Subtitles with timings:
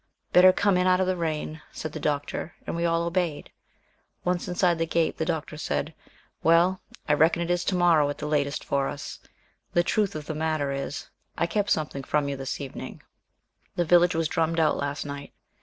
[0.33, 3.51] "Better come in out of the rain," said the Doctor, and we obeyed.
[4.23, 5.93] Once inside the gate the Doctor said,
[6.41, 9.19] "Well, I reckon it is to morrow at the latest for us.
[9.73, 13.03] The truth of the matter is: I kept something from you this evening.
[13.75, 15.33] The village was drummed out last night.